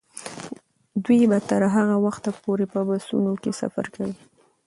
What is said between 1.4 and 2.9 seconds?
تر هغه وخته پورې په